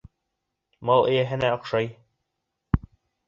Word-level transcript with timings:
Мал 0.89 1.05
эйәһенә 1.11 1.51
оҡшай. 1.57 1.91